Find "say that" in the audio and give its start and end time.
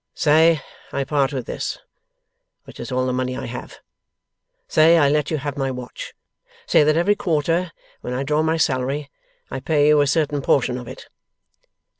6.65-6.97